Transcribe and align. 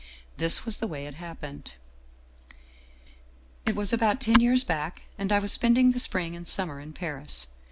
"This 0.41 0.65
was 0.65 0.77
the 0.79 0.87
way 0.87 1.05
it 1.05 1.13
happened:" 1.13 1.73
It 3.67 3.75
was 3.75 3.93
about 3.93 4.19
ten 4.19 4.39
years 4.39 4.63
back, 4.63 5.03
and 5.15 5.31
I 5.31 5.37
was 5.37 5.51
spending 5.51 5.91
the 5.91 5.99
spring 5.99 6.35
and 6.35 6.47
summer 6.47 6.79
in 6.79 6.91
Paris. 6.93 7.45